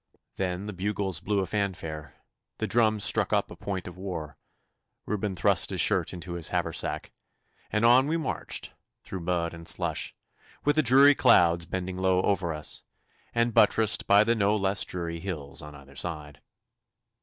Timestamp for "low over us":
11.97-12.81